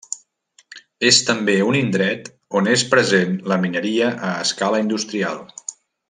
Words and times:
És 1.09 1.17
també 1.27 1.57
un 1.67 1.77
indret 1.81 2.31
on 2.61 2.71
és 2.73 2.85
present 2.97 3.37
la 3.53 3.59
mineria 3.65 4.09
a 4.31 4.35
escala 4.47 4.81
industrial. 4.89 5.39